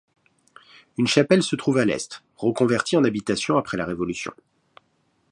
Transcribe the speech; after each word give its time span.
Une 0.97 1.05
chapelle 1.05 1.43
se 1.43 1.55
trouve 1.55 1.77
à 1.77 1.85
l'est, 1.85 2.23
reconvertie 2.35 2.97
en 2.97 3.03
habitation 3.03 3.57
après 3.59 3.77
la 3.77 3.85
révolution. 3.85 4.33